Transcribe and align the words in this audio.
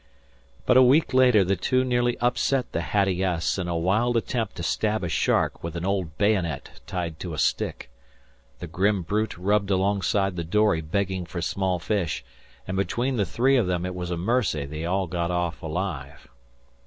But 0.65 0.77
a 0.77 0.81
week 0.81 1.13
later 1.13 1.43
the 1.43 1.55
two 1.55 1.83
nearly 1.83 2.17
upset 2.17 2.71
the 2.71 2.81
Hattie 2.81 3.23
S. 3.23 3.59
in 3.59 3.67
a 3.67 3.77
wild 3.77 4.17
attempt 4.17 4.55
to 4.55 4.63
stab 4.63 5.03
a 5.03 5.07
shark 5.09 5.63
with 5.63 5.75
an 5.75 5.85
old 5.85 6.17
bayonet 6.17 6.79
tied 6.87 7.19
to 7.19 7.35
a 7.35 7.37
stick. 7.37 7.91
The 8.57 8.65
grim 8.65 9.03
brute 9.03 9.37
rubbed 9.37 9.69
alongside 9.69 10.37
the 10.37 10.43
dory 10.43 10.81
begging 10.81 11.27
for 11.27 11.39
small 11.39 11.77
fish, 11.77 12.25
and 12.67 12.75
between 12.75 13.17
the 13.17 13.25
three 13.27 13.57
of 13.57 13.67
them 13.67 13.85
it 13.85 13.93
was 13.93 14.09
a 14.09 14.17
mercy 14.17 14.65
they 14.65 14.85
all 14.85 15.05
got 15.05 15.29
off 15.29 15.61
alive. 15.61 16.27